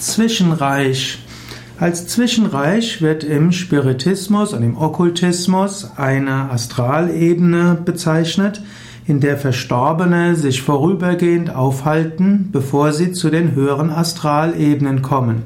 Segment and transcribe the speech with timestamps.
[0.00, 1.18] Zwischenreich.
[1.78, 8.62] Als Zwischenreich wird im Spiritismus und im Okkultismus eine Astralebene bezeichnet,
[9.06, 15.44] in der Verstorbene sich vorübergehend aufhalten, bevor sie zu den höheren Astralebenen kommen.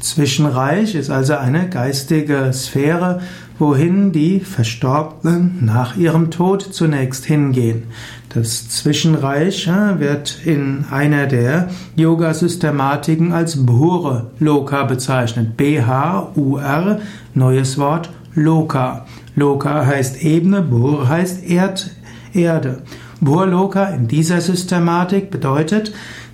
[0.00, 3.20] Zwischenreich ist also eine geistige Sphäre,
[3.58, 7.84] wohin die Verstorbenen nach ihrem Tod zunächst hingehen.
[8.30, 15.56] Das Zwischenreich wird in einer der Yoga-Systematiken als Bhure Loka bezeichnet.
[15.56, 17.00] B-H-U-R,
[17.34, 19.06] neues Wort Loka.
[19.36, 21.90] Loka heißt Ebene, Bhure heißt Erd,
[22.32, 22.82] Erde.
[23.20, 25.92] Loka in dieser Systematik bedeutet,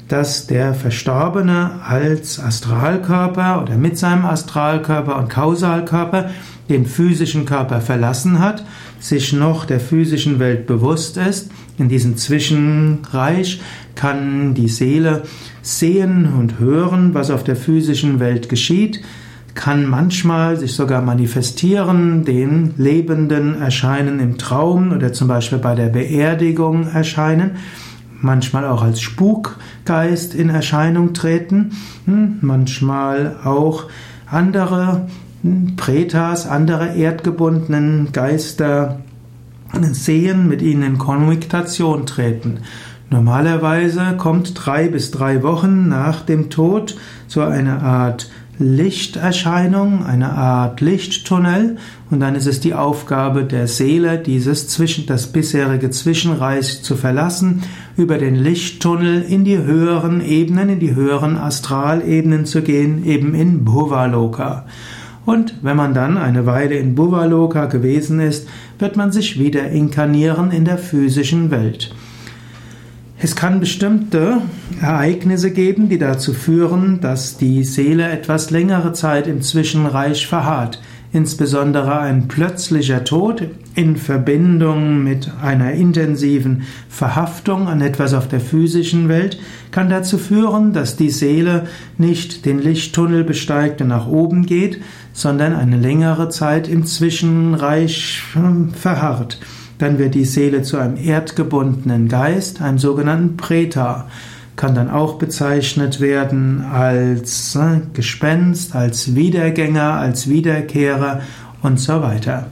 [0.09, 6.31] dass der Verstorbene als Astralkörper oder mit seinem Astralkörper und Kausalkörper
[6.69, 8.65] den physischen Körper verlassen hat,
[9.01, 11.51] sich noch der physischen Welt bewusst ist.
[11.79, 13.61] In diesem Zwischenreich
[13.95, 15.23] kann die Seele
[15.63, 19.01] sehen und hören, was auf der physischen Welt geschieht,
[19.55, 25.89] kann manchmal sich sogar manifestieren, den Lebenden erscheinen im Traum oder zum Beispiel bei der
[25.89, 27.53] Beerdigung erscheinen
[28.21, 31.73] manchmal auch als Spukgeist in Erscheinung treten,
[32.05, 33.85] hm, manchmal auch
[34.27, 35.09] andere
[35.43, 39.01] hm, Pretas, andere erdgebundenen Geister
[39.93, 42.61] sehen, mit ihnen in Kommunikation treten.
[43.11, 46.97] Normalerweise kommt drei bis drei Wochen nach dem Tod
[47.29, 51.77] so eine Art Lichterscheinung, eine Art Lichttunnel
[52.11, 57.63] und dann ist es die Aufgabe der Seele, dieses zwischen, das bisherige Zwischenreich zu verlassen,
[57.97, 63.65] über den Lichttunnel in die höheren Ebenen, in die höheren Astralebenen zu gehen, eben in
[63.65, 64.65] Bhuvaloka.
[65.27, 70.51] Und wenn man dann eine Weile in Bhuvaloka gewesen ist, wird man sich wieder inkarnieren
[70.51, 71.93] in der physischen Welt.
[73.19, 74.43] Es kann bestimmte
[74.81, 80.83] Ereignisse geben, die dazu führen, dass die Seele etwas längere Zeit im Zwischenreich verharrt.
[81.13, 89.09] Insbesondere ein plötzlicher Tod in Verbindung mit einer intensiven Verhaftung an etwas auf der physischen
[89.09, 89.41] Welt
[89.71, 94.83] kann dazu führen, dass die Seele nicht den Lichttunnel besteigt und nach oben geht,
[95.15, 98.23] sondern eine längere Zeit im Zwischenreich
[98.75, 99.39] verharrt.
[99.79, 104.07] Dann wird die Seele zu einem erdgebundenen Geist, einem sogenannten Preta.
[104.57, 111.21] Kann dann auch bezeichnet werden als äh, Gespenst, als Wiedergänger, als Wiederkehrer
[111.63, 112.47] und so weiter.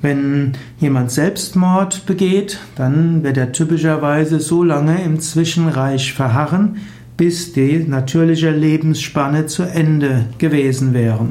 [0.00, 6.78] Wenn jemand Selbstmord begeht, dann wird er typischerweise so lange im Zwischenreich verharren,
[7.16, 11.28] bis die natürliche Lebensspanne zu Ende gewesen wäre.